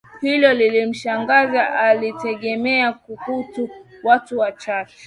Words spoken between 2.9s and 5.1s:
kukutu watu wachache